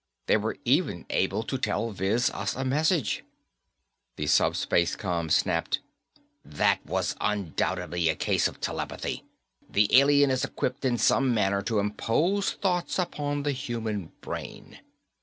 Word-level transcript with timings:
They 0.25 0.33
even 0.65 0.97
were 0.99 1.05
able 1.11 1.43
to 1.43 1.59
telviz 1.59 2.33
us 2.33 2.55
a 2.55 2.65
message." 2.65 3.23
The 4.15 4.23
SupSpaceCom 4.23 5.29
snapped, 5.29 5.79
"That 6.43 6.83
was 6.87 7.15
undoubtedly 7.21 8.09
a 8.09 8.15
case 8.15 8.47
of 8.47 8.59
telepathy. 8.59 9.23
The 9.69 9.95
alien 9.95 10.31
is 10.31 10.43
equipped 10.43 10.85
in 10.85 10.97
some 10.97 11.35
manner 11.35 11.61
to 11.61 11.77
impose 11.77 12.53
thoughts 12.53 12.97
upon 12.97 13.43
the 13.43 13.51
human 13.51 14.11
brain. 14.21 14.79